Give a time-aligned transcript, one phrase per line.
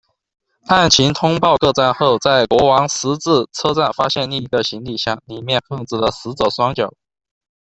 [0.65, 6.91] 案情通报各站后，在国王十字车站发现另一个行李箱，里面放置了死者双脚。